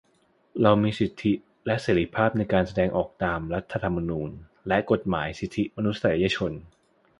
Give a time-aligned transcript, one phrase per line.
[0.61, 1.33] เรามีสิทธิ
[1.65, 4.29] และเสรีภาพในการแสดงออกตามรัฐธรรมนูญ
[4.67, 6.51] และตามกฎหมายสิทธิมนุษยชน